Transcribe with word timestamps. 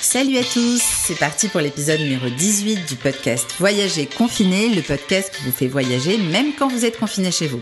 Salut 0.00 0.38
à 0.38 0.44
tous, 0.44 0.80
c'est 0.80 1.18
parti 1.18 1.48
pour 1.48 1.60
l'épisode 1.60 1.98
numéro 1.98 2.28
18 2.30 2.88
du 2.88 2.94
podcast 2.94 3.52
Voyager 3.58 4.06
confiné, 4.06 4.68
le 4.68 4.80
podcast 4.80 5.34
qui 5.34 5.44
vous 5.44 5.50
fait 5.50 5.66
voyager 5.66 6.18
même 6.18 6.52
quand 6.56 6.68
vous 6.68 6.84
êtes 6.84 6.98
confiné 7.00 7.32
chez 7.32 7.48
vous. 7.48 7.60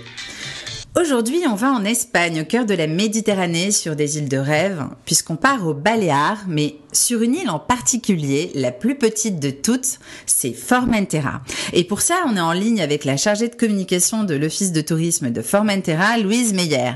Aujourd'hui, 1.01 1.42
on 1.51 1.54
va 1.54 1.72
en 1.72 1.85
Espagne, 1.85 2.42
au 2.42 2.45
cœur 2.45 2.67
de 2.67 2.74
la 2.74 2.87
Méditerranée, 2.87 3.71
sur 3.71 3.96
des 3.96 4.19
îles 4.19 4.28
de 4.28 4.37
rêve, 4.37 4.85
puisqu'on 5.06 5.37
part 5.37 5.67
aux 5.67 5.74
Baléares, 5.74 6.45
mais 6.46 6.77
sur 6.92 7.22
une 7.22 7.35
île 7.35 7.51
en 7.51 7.59
particulier, 7.59 8.50
la 8.55 8.71
plus 8.71 8.96
petite 8.96 9.41
de 9.41 9.50
toutes, 9.50 9.99
c'est 10.27 10.53
Formentera. 10.53 11.41
Et 11.73 11.85
pour 11.85 12.03
ça, 12.03 12.17
on 12.27 12.37
est 12.37 12.41
en 12.41 12.53
ligne 12.53 12.82
avec 12.82 13.06
la 13.06 13.17
chargée 13.17 13.49
de 13.49 13.56
communication 13.56 14.24
de 14.24 14.35
l'Office 14.35 14.73
de 14.73 14.82
tourisme 14.82 15.31
de 15.31 15.42
Formentera, 15.42 16.18
Louise 16.18 16.52
Meyer. 16.52 16.92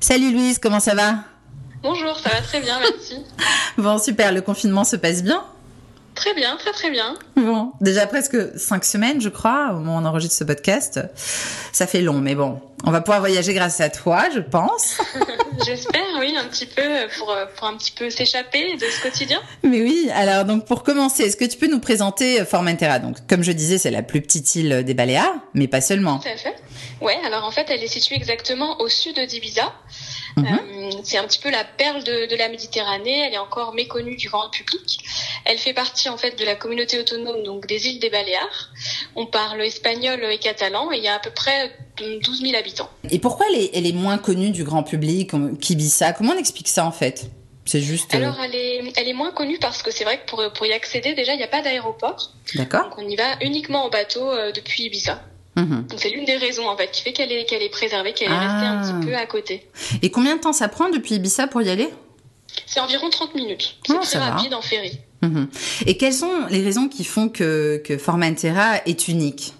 Salut 0.00 0.32
Louise, 0.32 0.58
comment 0.58 0.80
ça 0.80 0.94
va? 0.94 1.33
Bonjour, 1.84 2.18
ça 2.18 2.30
va 2.30 2.40
très 2.40 2.60
bien, 2.60 2.80
merci. 2.80 3.18
bon, 3.76 3.98
super, 3.98 4.32
le 4.32 4.40
confinement 4.40 4.84
se 4.84 4.96
passe 4.96 5.22
bien 5.22 5.44
Très 6.14 6.32
bien, 6.32 6.56
très 6.56 6.72
très 6.72 6.90
bien. 6.90 7.14
Bon, 7.36 7.72
déjà 7.82 8.06
presque 8.06 8.38
cinq 8.58 8.86
semaines, 8.86 9.20
je 9.20 9.28
crois, 9.28 9.72
au 9.72 9.80
moment 9.80 9.96
où 9.96 10.00
on 10.00 10.04
enregistre 10.06 10.34
ce 10.34 10.44
podcast. 10.44 10.98
Ça 11.72 11.86
fait 11.86 12.00
long, 12.00 12.14
mais 12.14 12.34
bon, 12.34 12.58
on 12.86 12.90
va 12.90 13.02
pouvoir 13.02 13.20
voyager 13.20 13.52
grâce 13.52 13.82
à 13.82 13.90
toi, 13.90 14.30
je 14.34 14.40
pense. 14.40 14.96
J'espère, 15.66 16.00
oui, 16.20 16.34
un 16.38 16.44
petit 16.44 16.64
peu 16.64 17.06
pour, 17.18 17.36
pour 17.54 17.68
un 17.68 17.76
petit 17.76 17.92
peu 17.92 18.08
s'échapper 18.08 18.76
de 18.76 18.86
ce 18.86 19.02
quotidien. 19.02 19.42
Mais 19.62 19.82
oui, 19.82 20.08
alors 20.14 20.46
donc 20.46 20.64
pour 20.64 20.84
commencer, 20.84 21.24
est-ce 21.24 21.36
que 21.36 21.44
tu 21.44 21.58
peux 21.58 21.68
nous 21.68 21.80
présenter 21.80 22.46
Formentera? 22.46 22.98
Donc, 22.98 23.18
comme 23.28 23.42
je 23.42 23.52
disais, 23.52 23.76
c'est 23.76 23.90
la 23.90 24.02
plus 24.02 24.22
petite 24.22 24.54
île 24.54 24.84
des 24.84 24.94
Baléares, 24.94 25.34
mais 25.52 25.68
pas 25.68 25.82
seulement. 25.82 26.18
Tout 26.18 26.28
à 26.28 26.36
fait. 26.38 26.54
Ouais, 27.02 27.18
alors 27.26 27.44
en 27.44 27.50
fait, 27.50 27.66
elle 27.68 27.82
est 27.82 27.88
située 27.88 28.16
exactement 28.16 28.80
au 28.80 28.88
sud 28.88 29.18
d'Ibiza. 29.18 29.70
Mhm. 30.36 30.46
Euh, 30.46 30.90
c'est 31.04 31.18
un 31.18 31.24
petit 31.24 31.38
peu 31.38 31.50
la 31.50 31.64
perle 31.64 32.02
de, 32.04 32.26
de, 32.28 32.36
la 32.36 32.48
Méditerranée. 32.48 33.26
Elle 33.26 33.34
est 33.34 33.38
encore 33.38 33.74
méconnue 33.74 34.16
du 34.16 34.28
grand 34.28 34.50
public. 34.50 34.98
Elle 35.44 35.58
fait 35.58 35.74
partie 35.74 36.08
en 36.08 36.16
fait 36.16 36.38
de 36.38 36.44
la 36.44 36.56
communauté 36.56 36.98
autonome 36.98 37.42
donc 37.44 37.66
des 37.66 37.86
îles 37.86 38.00
des 38.00 38.10
Baléares. 38.10 38.70
On 39.14 39.26
parle 39.26 39.60
espagnol 39.62 40.22
et 40.24 40.38
catalan 40.38 40.90
et 40.92 40.98
il 40.98 41.04
y 41.04 41.08
a 41.08 41.14
à 41.14 41.18
peu 41.20 41.30
près 41.30 41.72
12 41.98 42.40
000 42.40 42.56
habitants. 42.56 42.90
Et 43.10 43.18
pourquoi 43.18 43.46
elle 43.50 43.60
est, 43.60 43.70
elle 43.74 43.86
est 43.86 43.92
moins 43.92 44.18
connue 44.18 44.50
du 44.50 44.64
grand 44.64 44.82
public 44.82 45.32
qu'Ibiza 45.60 46.12
Comment 46.12 46.32
on 46.34 46.38
explique 46.38 46.68
ça 46.68 46.84
en 46.84 46.92
fait? 46.92 47.30
C'est 47.66 47.80
juste. 47.80 48.14
Euh, 48.14 48.18
Alors, 48.18 48.36
elle 48.44 48.54
est, 48.54 48.92
elle 48.96 49.08
est 49.08 49.14
moins 49.14 49.32
connue 49.32 49.58
parce 49.58 49.82
que 49.82 49.90
c'est 49.90 50.04
vrai 50.04 50.20
que 50.20 50.26
pour, 50.28 50.42
pour 50.52 50.66
y 50.66 50.72
accéder, 50.72 51.14
déjà, 51.14 51.32
il 51.32 51.38
n'y 51.38 51.44
a 51.44 51.48
pas 51.48 51.62
d'aéroport. 51.62 52.32
D'accord. 52.54 52.90
Donc, 52.90 52.98
on 52.98 53.08
y 53.08 53.16
va 53.16 53.36
uniquement 53.40 53.86
en 53.86 53.90
bateau 53.90 54.30
euh, 54.30 54.52
depuis 54.52 54.84
Ibiza. 54.84 55.22
Mhm. 55.56 55.86
Donc 55.88 56.00
c'est 56.00 56.10
l'une 56.10 56.24
des 56.24 56.36
raisons 56.36 56.68
en 56.68 56.76
fait 56.76 56.90
qui 56.90 57.02
fait 57.02 57.12
qu'elle 57.12 57.30
est, 57.30 57.44
qu'elle 57.44 57.62
est 57.62 57.70
préservée, 57.70 58.12
qu'elle 58.12 58.32
est 58.32 58.38
restée 58.38 58.66
un 58.66 58.82
petit 58.82 58.92
ah. 58.94 59.06
peu 59.06 59.14
à 59.14 59.26
côté. 59.26 59.66
Et 60.02 60.10
combien 60.10 60.36
de 60.36 60.40
temps 60.40 60.52
ça 60.52 60.68
prend 60.68 60.88
depuis 60.90 61.16
Ibiza 61.16 61.46
pour 61.46 61.62
y 61.62 61.70
aller? 61.70 61.88
C'est 62.66 62.80
environ 62.80 63.10
30 63.10 63.34
minutes. 63.34 63.76
C'est 63.86 63.94
oh, 63.94 64.00
très 64.00 64.18
rapide 64.18 64.54
en 64.54 64.62
ferry. 64.62 64.98
Mhm. 65.22 65.48
Et 65.86 65.96
quelles 65.96 66.12
sont 66.12 66.46
les 66.50 66.62
raisons 66.62 66.88
qui 66.88 67.04
font 67.04 67.28
que, 67.28 67.80
que 67.84 67.98
Formentera 67.98 68.78
est 68.86 69.08
unique? 69.08 69.54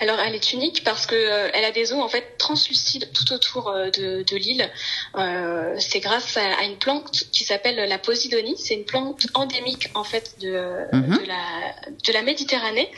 Alors 0.00 0.18
elle 0.20 0.34
est 0.34 0.52
unique 0.52 0.84
parce 0.84 1.06
que 1.06 1.14
euh, 1.14 1.50
elle 1.52 1.64
a 1.64 1.70
des 1.70 1.92
eaux 1.92 2.00
en 2.00 2.08
fait 2.08 2.36
translucides 2.38 3.10
tout 3.12 3.32
autour 3.32 3.68
euh, 3.68 3.90
de, 3.90 4.22
de 4.22 4.36
l'île. 4.36 4.70
Euh, 5.16 5.74
c'est 5.78 6.00
grâce 6.00 6.36
à, 6.36 6.62
une 6.64 6.76
plante 6.76 7.24
qui 7.32 7.44
s'appelle 7.44 7.76
la 7.88 7.98
posidonie. 7.98 8.56
C'est 8.58 8.74
une 8.74 8.84
plante 8.84 9.26
endémique 9.34 9.90
en 9.94 10.04
fait 10.04 10.36
de, 10.40 10.86
mhm. 10.92 11.18
de, 11.18 11.26
la, 11.26 11.74
de 12.06 12.12
la 12.12 12.22
Méditerranée 12.22 12.90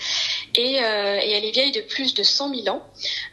et, 0.57 0.75
et, 0.75 1.33
elle 1.33 1.45
est 1.45 1.53
vieille 1.53 1.73
de 1.73 1.81
plus 1.81 2.15
de 2.15 2.23
100 2.23 2.55
000 2.65 2.69
ans. 2.69 2.83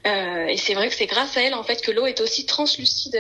et 0.06 0.58
c'est 0.58 0.74
vrai 0.74 0.90
que 0.90 0.96
c'est 0.96 1.06
grâce 1.06 1.38
à 1.38 1.42
elle 1.42 1.54
en 1.54 1.64
fait 1.64 1.82
que 1.82 1.92
l'eau 1.92 2.06
est 2.06 2.22
aussi 2.22 2.46
translucide 2.46 3.18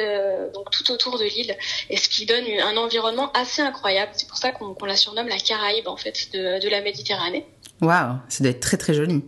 donc 0.53 0.69
tout 0.71 0.91
autour 0.91 1.17
de 1.17 1.25
l'île 1.25 1.55
et 1.89 1.97
ce 1.97 2.09
qui 2.09 2.25
donne 2.25 2.45
un 2.61 2.77
environnement 2.77 3.31
assez 3.33 3.61
incroyable. 3.61 4.11
C'est 4.15 4.27
pour 4.27 4.37
ça 4.37 4.51
qu'on 4.51 4.75
la 4.85 4.95
surnomme 4.95 5.27
la 5.27 5.37
Caraïbe 5.37 5.87
en 5.87 5.97
fait 5.97 6.29
de, 6.33 6.61
de 6.61 6.69
la 6.69 6.81
Méditerranée. 6.81 7.45
Waouh, 7.81 8.17
ça 8.29 8.43
doit 8.43 8.51
être 8.51 8.59
très 8.59 8.77
très 8.77 8.93
joli 8.93 9.23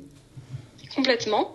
complètement. 0.96 1.54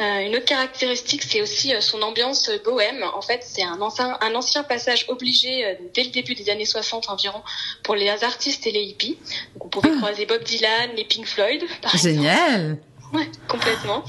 Euh, 0.00 0.26
une 0.26 0.36
autre 0.36 0.44
caractéristique, 0.44 1.22
c'est 1.22 1.42
aussi 1.42 1.74
euh, 1.74 1.80
son 1.80 2.02
ambiance 2.02 2.50
bohème. 2.64 3.04
En 3.14 3.22
fait, 3.22 3.44
c'est 3.44 3.62
un 3.62 3.80
ancien, 3.80 4.16
un 4.20 4.34
ancien 4.34 4.62
passage 4.62 5.06
obligé 5.08 5.64
euh, 5.64 5.74
dès 5.94 6.04
le 6.04 6.10
début 6.10 6.34
des 6.34 6.50
années 6.50 6.64
60 6.64 7.08
environ 7.10 7.42
pour 7.82 7.94
les 7.94 8.08
artistes 8.08 8.66
et 8.66 8.72
les 8.72 8.82
hippies. 8.82 9.18
Donc, 9.54 9.66
on 9.66 9.68
pouvait 9.68 9.90
ah. 9.94 9.98
croiser 9.98 10.26
Bob 10.26 10.42
Dylan, 10.42 10.90
les 10.96 11.04
Pink 11.04 11.26
Floyd, 11.26 11.62
par 11.82 11.96
Génial. 11.96 12.78
Ouais, 13.14 13.28
complètement. 13.48 14.04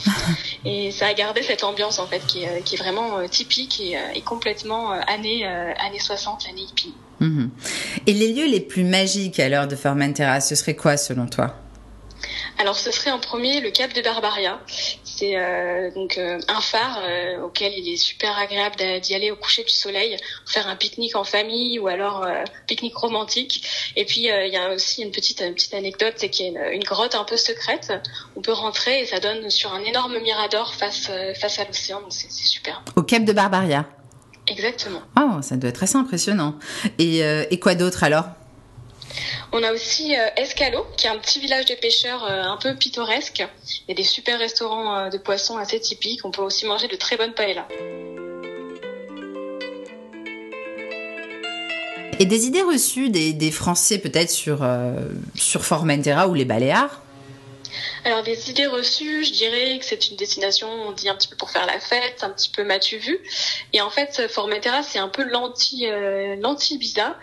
et 0.65 0.91
ça 0.91 1.07
a 1.07 1.13
gardé 1.13 1.41
cette 1.41 1.63
ambiance 1.63 1.99
en 1.99 2.07
fait 2.07 2.19
qui 2.27 2.43
est, 2.43 2.61
qui 2.65 2.75
est 2.75 2.77
vraiment 2.77 3.25
typique 3.29 3.79
et, 3.79 3.97
et 4.13 4.21
complètement 4.21 4.91
années 4.91 5.45
années 5.45 5.99
60, 5.99 6.47
années 6.49 6.63
hippie. 6.63 6.93
Mhm. 7.21 7.49
Et 8.07 8.13
les 8.13 8.33
lieux 8.33 8.47
les 8.47 8.59
plus 8.59 8.83
magiques 8.83 9.39
à 9.39 9.47
l'heure 9.47 9.69
de 9.69 9.77
Formentera, 9.77 10.41
ce 10.41 10.53
serait 10.55 10.75
quoi 10.75 10.97
selon 10.97 11.27
toi? 11.27 11.55
Alors 12.59 12.75
ce 12.75 12.91
serait 12.91 13.09
en 13.09 13.19
premier 13.19 13.61
le 13.61 13.71
cap 13.71 13.93
de 13.93 14.01
Barbaria. 14.01 14.59
C'est 15.05 15.37
euh, 15.37 15.91
donc 15.91 16.17
euh, 16.17 16.39
un 16.49 16.59
phare 16.59 16.99
euh, 17.01 17.41
auquel 17.41 17.71
il 17.73 17.91
est 17.91 17.97
super 17.97 18.37
agréable 18.37 18.75
d'y 19.01 19.15
aller 19.15 19.31
au 19.31 19.37
coucher 19.37 19.63
du 19.63 19.71
soleil, 19.71 20.17
faire 20.45 20.67
un 20.67 20.75
pique-nique 20.75 21.15
en 21.15 21.23
famille 21.23 21.79
ou 21.79 21.87
alors 21.87 22.27
pique-nique 22.67 22.97
romantique. 22.97 23.65
Et 23.95 24.03
puis 24.03 24.27
il 24.27 24.53
y 24.53 24.57
a 24.57 24.73
aussi 24.73 25.03
une 25.03 25.11
petite 25.11 25.39
une 25.39 25.53
petite 25.53 25.73
anecdote, 25.73 26.15
c'est 26.17 26.29
qu'il 26.29 26.51
y 26.51 26.57
a 26.57 26.73
une, 26.73 26.83
grotte 26.83 27.15
un 27.15 27.23
peu 27.23 27.37
secrète. 27.37 27.93
On 28.35 28.41
peut 28.41 28.51
rentrer 28.51 29.01
et 29.01 29.05
ça 29.05 29.21
donne 29.21 29.49
sur 29.49 29.73
un 29.73 29.81
énorme 29.81 30.19
mirador 30.19 30.75
face 30.75 31.09
face 31.39 31.59
à 31.59 31.65
l'océan. 31.65 32.01
Donc 32.01 32.11
c'est 32.11 32.29
super. 32.29 32.83
Au 32.97 33.03
cap 33.03 33.23
de 33.23 33.31
Barbaria? 33.31 33.85
Exactement. 34.47 35.01
Oh, 35.17 35.41
ça 35.41 35.55
doit 35.55 35.69
être 35.69 35.83
assez 35.83 35.95
impressionnant. 35.95 36.55
Et, 36.97 37.19
et 37.19 37.59
quoi 37.59 37.75
d'autre 37.75 38.03
alors? 38.03 38.25
On 39.51 39.63
a 39.63 39.71
aussi 39.73 40.15
euh, 40.15 40.27
Escalo, 40.37 40.85
qui 40.97 41.07
est 41.07 41.09
un 41.09 41.17
petit 41.17 41.39
village 41.39 41.65
de 41.65 41.75
pêcheurs 41.75 42.23
euh, 42.23 42.43
un 42.43 42.57
peu 42.57 42.75
pittoresque. 42.75 43.47
Il 43.87 43.89
y 43.89 43.91
a 43.91 43.95
des 43.95 44.03
super 44.03 44.37
restaurants 44.37 44.95
euh, 44.95 45.09
de 45.09 45.17
poissons 45.17 45.57
assez 45.57 45.79
typiques. 45.79 46.23
On 46.25 46.31
peut 46.31 46.41
aussi 46.41 46.65
manger 46.65 46.87
de 46.87 46.95
très 46.95 47.17
bonnes 47.17 47.33
paellas. 47.33 47.67
Et 52.19 52.25
des 52.25 52.45
idées 52.45 52.63
reçues 52.63 53.09
des, 53.09 53.31
des 53.31 53.49
Français 53.49 53.97
peut-être 53.97 54.29
sur, 54.29 54.67
sur 55.35 55.63
Formentera 55.63 56.27
ou 56.27 56.33
les 56.33 56.43
Baléares? 56.43 57.01
Alors 58.05 58.23
des 58.23 58.49
idées 58.49 58.67
reçues, 58.67 59.23
je 59.25 59.33
dirais 59.33 59.79
que 59.79 59.85
c'est 59.85 60.09
une 60.09 60.15
destination, 60.15 60.69
on 60.87 60.91
dit 60.91 61.09
un 61.09 61.15
petit 61.15 61.27
peu 61.27 61.35
pour 61.35 61.51
faire 61.51 61.65
la 61.65 61.79
fête, 61.79 62.23
un 62.23 62.29
petit 62.29 62.49
peu 62.49 62.63
m'as-tu 62.63 62.97
vu. 62.97 63.19
Et 63.73 63.81
en 63.81 63.89
fait, 63.89 64.27
Formentera, 64.29 64.83
c'est 64.83 64.99
un 64.99 65.09
peu 65.09 65.23
l'anti 65.23 65.87
euh, 65.87 66.35
l'anti 66.39 66.75
Ibiza. 66.75 67.15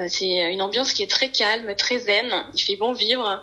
Euh, 0.00 0.06
c'est 0.08 0.52
une 0.52 0.62
ambiance 0.62 0.92
qui 0.92 1.02
est 1.02 1.10
très 1.10 1.30
calme, 1.30 1.74
très 1.76 1.98
zen. 1.98 2.26
Il 2.54 2.60
fait 2.60 2.76
bon 2.76 2.92
vivre. 2.92 3.42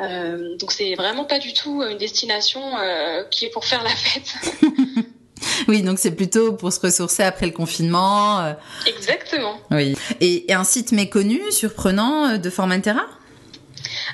Euh, 0.00 0.56
donc 0.56 0.72
c'est 0.72 0.94
vraiment 0.94 1.24
pas 1.24 1.38
du 1.38 1.52
tout 1.52 1.82
une 1.82 1.98
destination 1.98 2.60
euh, 2.78 3.24
qui 3.30 3.46
est 3.46 3.50
pour 3.50 3.64
faire 3.64 3.82
la 3.82 3.90
fête. 3.90 4.34
Oui, 5.66 5.82
donc 5.82 5.98
c'est 5.98 6.14
plutôt 6.14 6.52
pour 6.52 6.72
se 6.72 6.78
ressourcer 6.78 7.24
après 7.24 7.46
le 7.46 7.52
confinement. 7.52 8.54
Exactement. 8.86 9.58
Oui. 9.72 9.96
Et, 10.20 10.50
et 10.50 10.54
un 10.54 10.62
site 10.62 10.92
méconnu, 10.92 11.40
surprenant 11.50 12.38
de 12.38 12.50
Formentera 12.50 13.04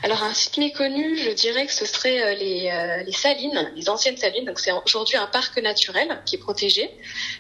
alors 0.02 0.22
un 0.22 0.32
site 0.32 0.58
méconnu, 0.58 1.16
je 1.16 1.30
dirais 1.30 1.66
que 1.66 1.72
ce 1.72 1.84
serait 1.84 2.22
euh, 2.22 2.34
les, 2.34 2.70
euh, 2.70 3.02
les 3.02 3.12
salines, 3.12 3.72
les 3.74 3.88
anciennes 3.88 4.16
salines. 4.16 4.44
Donc 4.44 4.60
c'est 4.60 4.70
aujourd'hui 4.84 5.16
un 5.16 5.26
parc 5.26 5.58
naturel 5.58 6.22
qui 6.24 6.36
est 6.36 6.38
protégé, 6.38 6.90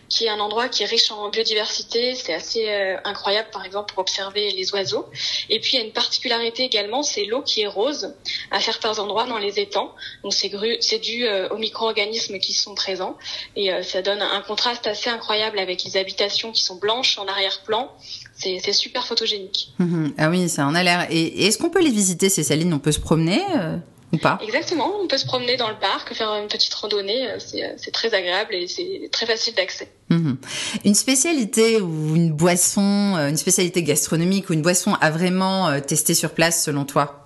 qui 0.08 0.26
est 0.26 0.28
un 0.28 0.40
endroit 0.40 0.68
qui 0.68 0.82
est 0.82 0.86
riche 0.86 1.10
en 1.12 1.28
biodiversité. 1.28 2.14
C'est 2.14 2.34
assez 2.34 2.68
euh, 2.68 2.96
incroyable, 3.04 3.48
par 3.52 3.64
exemple, 3.64 3.92
pour 3.92 4.00
observer 4.00 4.50
les 4.50 4.72
oiseaux. 4.72 5.06
Et 5.48 5.60
puis 5.60 5.76
il 5.76 5.78
y 5.78 5.82
a 5.82 5.84
une 5.84 5.92
particularité 5.92 6.64
également, 6.64 7.02
c'est 7.02 7.24
l'eau 7.24 7.42
qui 7.42 7.62
est 7.62 7.66
rose 7.66 8.14
à 8.50 8.60
certains 8.60 8.98
endroits 8.98 9.26
dans 9.26 9.38
les 9.38 9.60
étangs. 9.60 9.94
Donc 10.24 10.34
c'est 10.34 10.50
c'est 10.80 10.98
dû 10.98 11.28
aux 11.50 11.58
micro-organismes 11.58 12.38
qui 12.38 12.52
sont 12.52 12.74
présents 12.74 13.16
et 13.54 13.70
ça 13.82 14.02
donne 14.02 14.22
un 14.22 14.40
contraste 14.40 14.86
assez 14.86 15.10
incroyable 15.10 15.58
avec 15.58 15.84
les 15.84 15.96
habitations 15.96 16.50
qui 16.52 16.62
sont 16.62 16.76
blanches 16.76 17.18
en 17.18 17.26
arrière-plan 17.28 17.92
c'est 18.38 18.72
super 18.72 19.06
photogénique. 19.06 19.72
Mhm. 19.78 20.14
Ah 20.16 20.30
oui, 20.30 20.48
ça 20.48 20.66
en 20.66 20.74
a 20.74 20.82
l'air. 20.82 21.06
Et, 21.10 21.46
est-ce 21.46 21.58
qu'on 21.58 21.70
peut 21.70 21.82
les 21.82 21.90
visiter, 21.90 22.28
ces 22.28 22.44
salines? 22.44 22.72
On 22.72 22.78
peut 22.78 22.92
se 22.92 23.00
promener 23.00 23.42
euh, 23.56 23.76
ou 24.12 24.18
pas? 24.18 24.38
Exactement, 24.42 24.92
on 25.02 25.08
peut 25.08 25.18
se 25.18 25.26
promener 25.26 25.56
dans 25.56 25.68
le 25.68 25.78
parc, 25.78 26.14
faire 26.14 26.32
une 26.36 26.46
petite 26.46 26.72
randonnée. 26.74 27.28
Euh, 27.28 27.38
euh, 27.54 27.72
c'est 27.76 27.90
très 27.90 28.14
agréable 28.14 28.54
et 28.54 28.68
c'est 28.68 29.08
très 29.10 29.26
facile 29.26 29.54
d'accès. 29.54 29.90
Mhm. 30.10 30.38
Une 30.84 30.94
spécialité 30.94 31.80
ou 31.80 32.14
une 32.14 32.32
boisson, 32.32 33.16
une 33.16 33.36
spécialité 33.36 33.82
gastronomique 33.82 34.50
ou 34.50 34.52
une 34.52 34.62
boisson 34.62 34.94
à 35.00 35.10
vraiment 35.10 35.80
tester 35.80 36.14
sur 36.14 36.30
place 36.30 36.64
selon 36.64 36.84
toi? 36.84 37.24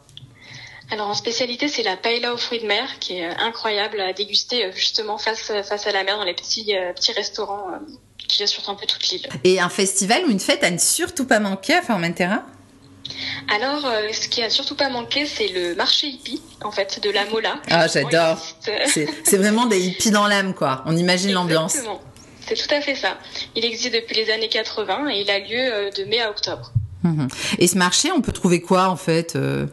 Alors 0.90 1.08
en 1.08 1.14
spécialité, 1.14 1.68
c'est 1.68 1.82
la 1.82 1.96
paella 1.96 2.34
aux 2.34 2.36
fruits 2.36 2.60
de 2.60 2.66
mer 2.66 2.98
qui 3.00 3.14
est 3.14 3.24
incroyable 3.24 3.98
à 4.00 4.12
déguster 4.12 4.70
justement 4.74 5.16
face 5.16 5.52
face 5.62 5.86
à 5.86 5.92
la 5.92 6.04
mer 6.04 6.18
dans 6.18 6.24
les 6.24 6.34
petits 6.34 6.74
petits 6.94 7.12
restaurants 7.12 7.64
qui 8.32 8.46
sur 8.48 8.68
un 8.68 8.74
peu 8.74 8.86
toute 8.86 9.08
l'île. 9.10 9.28
Et 9.44 9.60
un 9.60 9.68
festival 9.68 10.24
ou 10.26 10.30
une 10.30 10.40
fête 10.40 10.64
à 10.64 10.70
ne 10.70 10.78
surtout 10.78 11.26
pas 11.26 11.38
manquer 11.38 11.74
à 11.74 11.82
Formentera? 11.82 12.42
Alors, 13.54 13.84
euh, 13.84 14.08
ce 14.12 14.28
qui 14.28 14.42
a 14.42 14.50
surtout 14.50 14.74
pas 14.74 14.88
manqué, 14.88 15.26
c'est 15.26 15.48
le 15.48 15.74
marché 15.74 16.06
hippie, 16.06 16.40
en 16.64 16.70
fait, 16.70 17.00
de 17.02 17.10
la 17.10 17.26
Mola. 17.26 17.56
Ah, 17.70 17.86
j'adore. 17.88 18.38
C'est 18.84 19.36
vraiment 19.36 19.66
des 19.66 19.80
hippies 19.80 20.10
dans 20.10 20.26
l'âme, 20.26 20.54
quoi. 20.54 20.82
On 20.86 20.96
imagine 20.96 21.32
l'ambiance. 21.32 21.76
C'est 22.46 22.56
tout 22.56 22.74
à 22.74 22.80
fait 22.80 22.94
ça. 22.94 23.18
Il 23.54 23.64
existe 23.64 23.94
depuis 23.94 24.16
les 24.16 24.30
années 24.30 24.48
80 24.48 25.08
et 25.10 25.20
il 25.20 25.30
a 25.30 25.38
lieu 25.38 25.48
euh, 25.58 25.90
de 25.90 26.04
mai 26.04 26.20
à 26.20 26.30
octobre. 26.30 26.72
Mhm. 27.02 27.28
Et 27.58 27.66
ce 27.66 27.76
marché, 27.76 28.10
on 28.12 28.20
peut 28.20 28.32
trouver 28.32 28.60
quoi 28.60 28.88
en 28.88 28.96
fait 28.96 29.36
euh? 29.36 29.66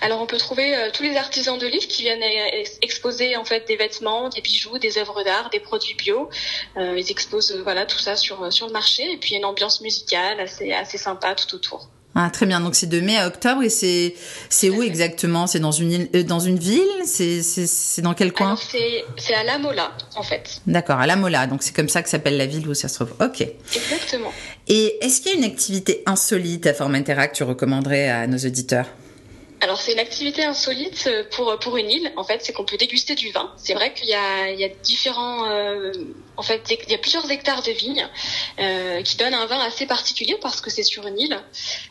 Alors 0.00 0.20
on 0.20 0.26
peut 0.26 0.36
trouver 0.36 0.76
euh, 0.76 0.90
tous 0.92 1.02
les 1.02 1.16
artisans 1.16 1.58
de 1.58 1.66
Lille 1.66 1.86
qui 1.86 2.02
viennent 2.02 2.22
euh, 2.22 2.64
exposer 2.82 3.36
en 3.36 3.44
fait 3.44 3.66
des 3.66 3.76
vêtements, 3.76 4.28
des 4.28 4.40
bijoux, 4.40 4.78
des 4.78 4.98
œuvres 4.98 5.22
d'art, 5.24 5.50
des 5.50 5.60
produits 5.60 5.94
bio. 5.94 6.28
Euh, 6.76 6.98
ils 6.98 7.10
exposent 7.10 7.56
voilà 7.62 7.86
tout 7.86 7.98
ça 7.98 8.16
sur 8.16 8.52
sur 8.52 8.66
le 8.66 8.72
marché 8.72 9.10
et 9.12 9.16
puis 9.16 9.34
une 9.34 9.44
ambiance 9.44 9.80
musicale 9.80 10.40
assez 10.40 10.72
assez 10.72 10.98
sympa 10.98 11.34
tout 11.34 11.54
autour. 11.54 11.88
Ah, 12.14 12.30
très 12.30 12.46
bien. 12.46 12.60
Donc 12.60 12.74
c'est 12.74 12.88
de 12.88 13.00
mai 13.00 13.16
à 13.16 13.28
octobre 13.28 13.62
et 13.62 13.68
c'est 13.68 14.14
c'est 14.48 14.70
où 14.70 14.82
exactement? 14.82 15.46
C'est 15.46 15.60
dans 15.60 15.70
une 15.70 15.92
île, 15.92 16.08
euh, 16.14 16.22
dans 16.24 16.40
une 16.40 16.58
ville? 16.58 16.82
C'est 17.04 17.42
c'est 17.42 18.02
dans 18.02 18.14
quel 18.14 18.32
coin? 18.32 18.56
C'est 18.56 19.04
c'est 19.16 19.34
à 19.34 19.44
La 19.44 19.58
Mola 19.58 19.92
en 20.16 20.22
fait. 20.22 20.60
D'accord, 20.66 20.98
à 20.98 21.06
La 21.06 21.16
Mola. 21.16 21.46
Donc 21.46 21.62
c'est 21.62 21.74
comme 21.74 21.88
ça 21.88 22.02
que 22.02 22.08
s'appelle 22.08 22.36
la 22.36 22.46
ville 22.46 22.66
où 22.68 22.74
ça 22.74 22.88
se 22.88 22.94
trouve. 22.96 23.14
Ok. 23.20 23.42
Exactement. 23.42 24.32
Et 24.66 24.98
est-ce 25.00 25.20
qu'il 25.20 25.32
y 25.32 25.34
a 25.34 25.38
une 25.38 25.44
activité 25.44 26.02
insolite 26.06 26.66
à 26.66 26.74
Formentera 26.74 27.28
que 27.28 27.36
tu 27.36 27.44
recommanderais 27.44 28.08
à 28.08 28.26
nos 28.26 28.38
auditeurs? 28.38 28.86
Alors 29.60 29.80
c'est 29.80 29.92
une 29.92 29.98
activité 29.98 30.44
insolite 30.44 31.08
pour 31.32 31.58
pour 31.58 31.76
une 31.76 31.90
île. 31.90 32.12
En 32.16 32.24
fait, 32.24 32.40
c'est 32.42 32.52
qu'on 32.52 32.64
peut 32.64 32.76
déguster 32.76 33.14
du 33.14 33.30
vin. 33.32 33.52
C'est 33.56 33.74
vrai 33.74 33.92
qu'il 33.92 34.08
y 34.08 34.14
a 34.14 34.50
il 34.50 34.58
y 34.60 34.64
a 34.64 34.68
différents 34.68 35.46
euh, 35.50 35.92
en 36.36 36.42
fait 36.42 36.62
il 36.86 36.90
y 36.90 36.94
a 36.94 36.98
plusieurs 36.98 37.28
hectares 37.30 37.62
de 37.62 37.72
vignes 37.72 38.06
euh, 38.60 39.02
qui 39.02 39.16
donnent 39.16 39.34
un 39.34 39.46
vin 39.46 39.58
assez 39.60 39.86
particulier 39.86 40.36
parce 40.40 40.60
que 40.60 40.70
c'est 40.70 40.84
sur 40.84 41.06
une 41.06 41.18
île. 41.18 41.38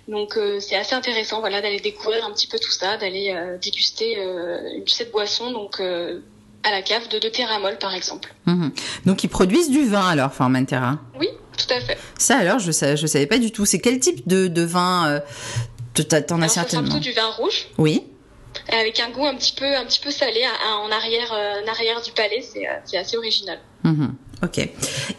Donc 0.08 0.38
euh, 0.38 0.60
c'est 0.60 0.75
assez 0.75 0.96
intéressant 0.96 1.40
voilà 1.42 1.62
d'aller 1.62 1.80
découvrir 1.80 2.25
un 2.25 2.31
petit 2.31 2.48
peu 2.48 2.58
tout 2.58 2.72
ça, 2.72 2.98
d'aller 2.98 3.34
euh, 3.36 3.58
déguster 3.58 4.18
euh, 4.18 4.58
cette 4.86 5.12
boisson 5.12 5.52
donc 5.52 5.81
euh, 5.81 6.22
à 6.64 6.72
la 6.72 6.81
cave 6.81 7.08
de, 7.10 7.19
de 7.19 7.28
Terramol 7.30 7.78
par 7.80 7.94
exemple. 7.94 8.34
Mhm. 8.46 8.72
Donc 9.06 9.24
ils 9.24 9.30
produisent 9.30 9.69
du 9.69 9.86
vin 9.86 10.08
alors 10.08 10.34
Formentera 10.34 11.00
Oui, 11.19 11.28
tout 11.58 11.74
à 11.74 11.81
fait. 11.81 11.98
Ça 12.18 12.38
alors 12.38 12.60
je 12.60 12.72
je 12.72 13.08
savais 13.08 13.28
pas 13.28 13.40
du 13.40 13.52
tout. 13.52 13.66
C'est 13.66 13.80
quel 13.80 14.00
type 14.00 14.25
de, 14.28 14.48
de 14.48 14.62
vin 14.62 15.10
euh, 15.10 15.19
T'en 16.03 16.41
as 16.41 16.49
certainement. 16.49 16.83
plutôt 16.83 16.99
du 16.99 17.11
vin 17.11 17.29
rouge. 17.31 17.67
Oui. 17.77 18.03
Avec 18.69 18.99
un 18.99 19.09
goût 19.11 19.25
un 19.25 19.35
petit 19.35 19.53
peu, 19.53 19.75
un 19.75 19.85
petit 19.85 19.99
peu 19.99 20.11
salé 20.11 20.41
en 20.65 20.91
arrière, 20.91 21.31
euh, 21.33 21.63
en 21.63 21.67
arrière 21.67 22.01
du 22.01 22.11
palais, 22.11 22.41
c'est 22.41 22.67
euh, 22.67 22.99
assez 22.99 23.17
original. 23.17 23.59
Mmh, 23.83 24.07
ok. 24.44 24.69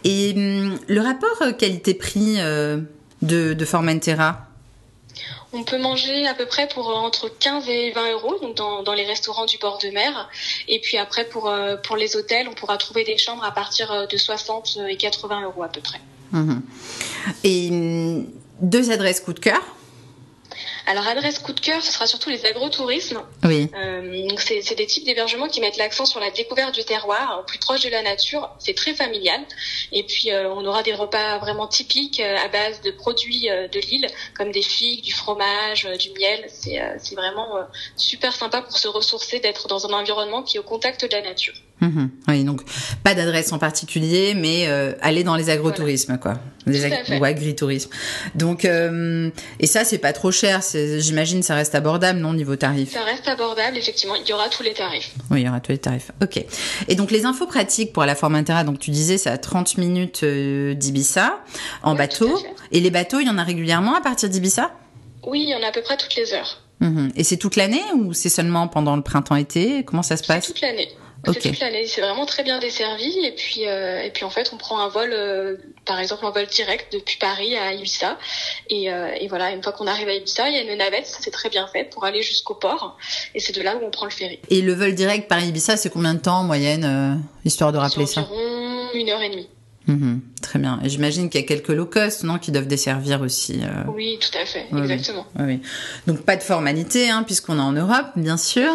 Et 0.05 0.33
hum, 0.37 0.79
le 0.87 1.01
rapport 1.01 1.43
euh, 1.43 1.53
qualité-prix 1.53 2.37
de, 2.37 3.55
de 3.55 3.65
Formentera? 3.65 4.45
On 5.55 5.65
peut 5.65 5.79
manger 5.79 6.27
à 6.27 6.35
peu 6.35 6.45
près 6.45 6.69
pour 6.69 6.89
entre 6.89 7.31
15 7.31 7.69
et 7.71 7.91
20 7.93 8.13
euros 8.13 8.39
donc 8.43 8.55
dans, 8.57 8.83
dans 8.83 8.93
les 8.93 9.07
restaurants 9.07 9.47
du 9.47 9.57
bord 9.57 9.79
de 9.79 9.89
mer. 9.89 10.29
Et 10.69 10.79
puis 10.79 10.99
après, 10.99 11.25
pour, 11.25 11.51
pour 11.85 11.97
les 11.97 12.17
hôtels, 12.17 12.49
on 12.51 12.55
pourra 12.55 12.77
trouver 12.77 13.05
des 13.05 13.17
chambres 13.17 13.45
à 13.45 13.51
partir 13.51 14.07
de 14.07 14.17
60 14.17 14.79
et 14.91 14.97
80 14.99 15.45
euros 15.45 15.63
à 15.63 15.69
peu 15.69 15.81
près. 15.81 16.01
Mmh. 16.33 16.61
Et 17.45 17.69
hum, 17.71 18.27
deux 18.61 18.91
adresses 18.91 19.21
coup 19.21 19.33
de 19.33 19.41
cœur 19.41 19.63
alors 20.89 21.07
adresse 21.07 21.39
coup 21.39 21.53
de 21.53 21.61
cœur, 21.61 21.83
ce 21.83 21.93
sera 21.93 22.07
surtout 22.07 22.31
les 22.31 22.47
agrotourismes. 22.47 23.21
Oui. 23.45 23.71
Euh, 23.77 24.27
donc 24.27 24.41
c'est, 24.41 24.75
des 24.75 24.87
types 24.87 25.05
d'hébergements 25.05 25.49
qui 25.49 25.61
mettent 25.61 25.77
l'accent 25.77 26.07
sur 26.07 26.19
la 26.19 26.31
découverte 26.31 26.75
du 26.75 26.83
terroir, 26.83 27.45
plus 27.47 27.59
proche 27.59 27.83
de 27.83 27.91
la 27.91 28.03
nature. 28.03 28.51
C'est 28.59 28.73
très 28.73 28.95
familial. 28.95 29.41
Et 29.93 30.03
puis 30.03 30.31
euh, 30.31 30.51
on 30.51 30.65
aura 30.65 30.83
des 30.83 30.95
repas 30.95 31.37
vraiment 31.39 31.67
typiques 31.67 32.21
euh, 32.21 32.37
à 32.39 32.49
base 32.49 32.81
de 32.81 32.91
produits 32.91 33.51
euh, 33.51 33.69
de 33.69 33.81
l'île, 33.81 34.07
comme 34.35 34.51
des 34.51 34.63
figues, 34.63 35.05
du 35.05 35.13
fromage, 35.13 35.85
euh, 35.85 35.97
du 35.97 36.09
miel. 36.19 36.47
C'est, 36.49 36.81
euh, 36.81 36.97
c'est 36.99 37.17
vraiment 37.17 37.59
super 37.97 38.35
sympa 38.35 38.63
pour 38.63 38.79
se 38.79 38.89
ressourcer, 38.89 39.41
d'être 39.41 39.69
dans 39.69 39.87
un 39.87 39.93
environnement 39.93 40.43
qui 40.43 40.57
est 40.57 40.61
au 40.61 40.63
contact 40.63 41.05
de 41.05 41.13
la 41.13 41.21
nature. 41.21 41.55
Mmh. 41.81 42.07
Oui, 42.29 42.45
donc 42.45 42.63
pas 43.05 43.15
d'adresse 43.15 43.53
en 43.53 43.59
particulier, 43.59 44.35
mais 44.35 44.67
aller 45.01 45.23
dans 45.25 45.37
les 45.37 45.49
agrotourismes, 45.51 46.19
quoi. 46.19 46.35
Les 46.67 46.85
ag- 46.85 47.21
ou 47.21 47.25
agritourisme. 47.25 47.91
Donc 48.35 48.65
et 48.65 49.67
ça 49.67 49.85
c'est 49.85 49.99
pas 49.99 50.13
trop 50.13 50.31
cher. 50.33 50.61
J'imagine 50.99 51.43
ça 51.43 51.55
reste 51.55 51.75
abordable, 51.75 52.19
non, 52.19 52.33
niveau 52.33 52.57
tarif? 52.57 52.93
Ça 52.93 53.03
reste 53.05 53.29
abordable, 53.29 53.77
effectivement. 53.77 54.15
Il 54.17 54.29
y 54.29 54.33
aura 54.33 54.49
tous 54.49 54.63
les 54.63 54.73
tarifs. 54.75 55.13
Oui, 55.31 55.43
il 55.43 55.47
y 55.47 55.49
aura 55.49 55.61
tous 55.61 55.73
les 55.73 55.79
tarifs. 55.79 56.11
Ok. 56.23 56.45
Et 56.89 56.95
donc, 56.95 57.11
les 57.11 57.25
infos 57.25 57.47
pratiques 57.47 57.93
pour 57.93 58.05
la 58.05 58.15
Formentera, 58.15 58.65
donc 58.65 58.79
tu 58.79 58.91
disais, 58.91 59.17
c'est 59.19 59.31
à 59.31 59.39
30 59.39 59.79
minutes 59.79 60.21
euh, 60.25 60.75
d'Ibiza, 60.75 61.39
en 61.83 61.93
Ouais, 61.93 61.99
bateau. 61.99 62.39
Et 62.73 62.81
les 62.81 62.91
bateaux, 62.91 63.21
il 63.21 63.27
y 63.27 63.31
en 63.31 63.39
a 63.39 63.45
régulièrement 63.45 63.95
à 63.95 64.01
partir 64.01 64.29
d'Ibiza? 64.29 64.73
Oui, 65.27 65.43
il 65.45 65.49
y 65.49 65.55
en 65.55 65.63
a 65.63 65.69
à 65.69 65.73
peu 65.73 65.83
près 65.83 65.97
toutes 65.97 66.17
les 66.17 66.33
heures. 66.35 66.63
Mhm. 66.81 67.11
Et 67.17 67.25
c'est 67.25 67.37
toute 67.37 67.57
l'année 67.57 67.83
ou 67.95 68.13
c'est 68.13 68.29
seulement 68.29 68.69
pendant 68.69 68.97
le 68.97 69.03
printemps-été? 69.03 69.85
Comment 69.85 70.03
ça 70.03 70.17
se 70.17 70.25
passe? 70.25 70.47
toute 70.47 70.61
l'année. 70.61 70.89
C'est 71.27 71.41
toute 71.41 71.61
l'année. 71.61 71.87
C'est 71.87 72.01
vraiment 72.01 72.27
très 72.27 72.43
bien 72.43 72.59
desservi. 72.59 73.19
Et 73.25 73.33
puis, 73.33 73.67
euh, 73.67 74.03
et 74.03 74.11
puis 74.11 74.25
en 74.25 74.31
fait, 74.31 74.51
on 74.53 74.57
prend 74.57 74.81
un 74.81 74.89
vol, 74.89 75.11
euh, 75.13 75.57
par 75.85 75.99
exemple, 75.99 76.25
un 76.25 76.31
vol 76.31 76.47
direct 76.47 76.93
depuis 76.93 77.19
Paris 77.19 77.57
à 77.57 77.73
Ibiza. 77.75 78.19
Et, 78.71 78.93
euh, 78.93 79.11
et 79.21 79.29
voilà, 79.29 79.51
une 79.51 79.63
fois 79.63 79.73
qu'on 79.73 79.87
arrive 79.87 80.09
à 80.09 80.15
Ibiza, 80.15 80.49
il 80.49 80.55
y 80.55 80.59
a 80.59 80.63
une 80.63 80.79
navette, 80.79 81.07
ça 81.07 81.19
c'est 81.21 81.31
très 81.31 81.49
bien 81.49 81.67
fait, 81.67 81.85
pour 81.85 82.05
aller 82.05 82.23
jusqu'au 82.23 82.55
port. 82.55 82.97
Et 83.35 83.41
c'est 83.41 83.55
de 83.55 83.63
là 83.63 83.77
où 83.77 83.85
on 83.85 83.91
prend 83.91 84.07
le 84.07 84.13
ferry. 84.13 84.39
Et 84.49 84.63
le 84.63 84.75
vol 84.75 84.95
direct 84.95 85.29
Paris-Ibiza, 85.29 85.77
c'est 85.77 85.91
combien 85.91 86.15
de 86.15 86.21
temps 86.21 86.39
en 86.39 86.45
moyenne, 86.45 86.85
euh, 86.85 87.15
histoire 87.45 87.73
de 87.73 87.79
rappeler 87.79 88.07
ça? 88.07 88.23
Environ 88.23 88.89
une 88.95 89.11
heure 89.11 89.23
et 89.23 89.31
demie. 89.31 89.49
Mhm. 89.89 90.21
Très 90.43 90.59
bien. 90.59 90.79
Et 90.85 90.89
j'imagine 90.89 91.31
qu'il 91.31 91.41
y 91.41 91.45
a 91.45 91.47
quelques 91.47 91.69
low 91.69 91.87
cost, 91.87 92.23
non, 92.23 92.39
qui 92.39 92.53
doivent 92.53 92.67
desservir 92.67 93.23
aussi. 93.23 93.61
euh, 93.63 93.91
Oui, 93.93 94.19
tout 94.21 94.39
à 94.39 94.45
fait, 94.45 94.67
exactement. 94.77 95.27
Oui, 95.39 95.45
oui. 95.47 95.61
Donc 96.07 96.21
pas 96.21 96.37
de 96.37 96.43
formalité, 96.43 97.09
hein, 97.11 97.23
puisqu'on 97.25 97.57
est 97.59 97.63
en 97.63 97.73
Europe, 97.73 98.07
bien 98.15 98.37
sûr. 98.37 98.71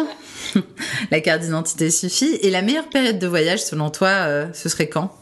la 1.10 1.20
carte 1.20 1.42
d'identité 1.42 1.90
suffit. 1.90 2.34
Et 2.42 2.50
la 2.50 2.62
meilleure 2.62 2.88
période 2.88 3.18
de 3.18 3.26
voyage, 3.26 3.62
selon 3.62 3.90
toi, 3.90 4.08
euh, 4.08 4.46
ce 4.52 4.68
serait 4.68 4.88
quand? 4.88 5.14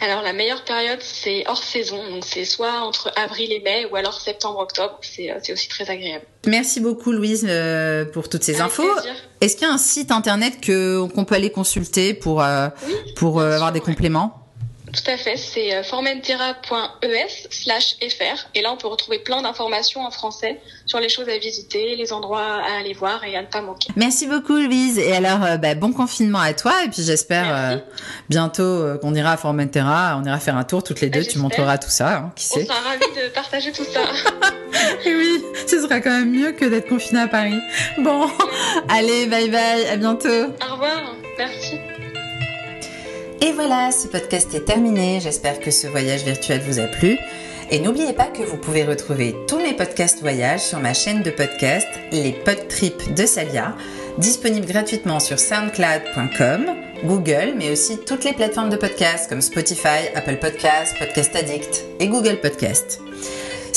Alors 0.00 0.22
la 0.22 0.32
meilleure 0.34 0.62
période, 0.64 0.98
c'est 1.00 1.44
hors 1.46 1.62
saison. 1.62 1.96
Donc 2.10 2.24
c'est 2.26 2.44
soit 2.44 2.80
entre 2.80 3.10
avril 3.16 3.50
et 3.52 3.60
mai, 3.60 3.86
ou 3.90 3.96
alors 3.96 4.20
septembre-octobre. 4.20 4.98
C'est 5.00 5.30
euh, 5.30 5.38
c'est 5.42 5.52
aussi 5.52 5.68
très 5.68 5.88
agréable. 5.88 6.24
Merci 6.46 6.80
beaucoup, 6.80 7.12
Louise, 7.12 7.46
euh, 7.48 8.04
pour 8.04 8.28
toutes 8.28 8.44
ces 8.44 8.56
Avec 8.56 8.66
infos. 8.66 8.88
Est-ce 9.40 9.56
qu'il 9.56 9.66
y 9.66 9.70
a 9.70 9.72
un 9.72 9.78
site 9.78 10.10
internet 10.10 10.60
que 10.60 11.06
qu'on 11.08 11.24
peut 11.24 11.34
aller 11.34 11.50
consulter 11.50 12.12
pour 12.12 12.42
euh, 12.42 12.68
Oui, 12.86 12.94
pour 13.14 13.40
euh, 13.40 13.52
avoir 13.52 13.72
des 13.72 13.80
ouais. 13.80 13.84
Tout 14.96 15.10
à 15.10 15.16
fait, 15.18 15.36
c'est 15.36 15.74
euh, 15.74 15.82
formentera.es 15.82 17.26
slash 17.50 17.96
fr 18.00 18.46
et 18.54 18.62
là 18.62 18.72
on 18.72 18.76
peut 18.76 18.88
retrouver 18.88 19.18
plein 19.18 19.42
d'informations 19.42 20.00
en 20.04 20.10
français 20.10 20.60
sur 20.86 21.00
les 21.00 21.08
choses 21.08 21.28
à 21.28 21.36
visiter, 21.38 21.96
les 21.96 22.12
endroits 22.12 22.40
à 22.64 22.78
aller 22.80 22.94
voir 22.94 23.22
et 23.24 23.36
à 23.36 23.42
ne 23.42 23.46
pas 23.46 23.60
manquer. 23.60 23.90
Merci 23.96 24.26
beaucoup, 24.26 24.56
Louise. 24.56 24.98
Et 24.98 25.12
alors, 25.12 25.44
euh, 25.44 25.56
bah, 25.58 25.74
bon 25.74 25.92
confinement 25.92 26.40
à 26.40 26.54
toi. 26.54 26.72
Et 26.84 26.88
puis 26.88 27.02
j'espère 27.02 27.46
euh, 27.54 27.76
bientôt 28.30 28.62
euh, 28.62 28.96
qu'on 28.98 29.14
ira 29.14 29.32
à 29.32 29.36
Formentera, 29.36 30.18
on 30.20 30.24
ira 30.24 30.38
faire 30.40 30.56
un 30.56 30.64
tour 30.64 30.82
toutes 30.82 31.00
les 31.02 31.08
Bah, 31.10 31.18
deux. 31.18 31.26
tu 31.26 31.38
montreras 31.38 31.78
tout 31.78 31.90
ça, 31.90 32.16
hein, 32.16 32.32
qui 32.34 32.46
On 32.52 32.54
sait. 32.60 32.64
sera 32.66 32.80
ravis 32.80 33.00
de 33.14 33.28
partager 33.34 33.72
tout 33.72 33.84
ça. 33.84 34.00
Et 35.04 35.14
oui, 35.14 35.42
ce 35.66 35.80
sera 35.80 36.00
quand 36.00 36.10
même 36.10 36.30
mieux 36.30 36.52
que 36.52 36.64
d'être 36.64 36.88
confiné 36.88 37.20
à 37.20 37.28
Paris. 37.28 37.58
Bon, 37.98 38.28
allez, 38.88 39.26
bye 39.26 39.48
bye, 39.50 39.86
à 39.86 39.96
bientôt. 39.96 40.28
Au 40.28 40.72
revoir, 40.72 41.14
merci. 41.38 41.65
Et 43.42 43.52
voilà, 43.52 43.90
ce 43.92 44.08
podcast 44.08 44.54
est 44.54 44.64
terminé. 44.64 45.20
J'espère 45.20 45.60
que 45.60 45.70
ce 45.70 45.86
voyage 45.86 46.24
virtuel 46.24 46.62
vous 46.66 46.78
a 46.78 46.86
plu. 46.86 47.18
Et 47.70 47.80
n'oubliez 47.80 48.12
pas 48.12 48.26
que 48.26 48.42
vous 48.42 48.56
pouvez 48.56 48.84
retrouver 48.84 49.34
tous 49.48 49.58
mes 49.58 49.74
podcasts 49.74 50.20
voyages 50.20 50.60
sur 50.60 50.78
ma 50.78 50.94
chaîne 50.94 51.22
de 51.22 51.30
podcast, 51.30 51.88
les 52.12 52.32
Podtrips 52.32 53.12
de 53.14 53.26
Salia, 53.26 53.74
disponible 54.18 54.66
gratuitement 54.66 55.18
sur 55.18 55.38
soundcloud.com, 55.38 56.66
Google, 57.04 57.54
mais 57.56 57.70
aussi 57.70 57.98
toutes 57.98 58.24
les 58.24 58.32
plateformes 58.32 58.70
de 58.70 58.76
podcasts 58.76 59.28
comme 59.28 59.40
Spotify, 59.40 60.08
Apple 60.14 60.36
Podcasts, 60.36 60.96
Podcast 60.98 61.34
Addict 61.34 61.84
et 61.98 62.06
Google 62.06 62.36
Podcasts. 62.40 63.00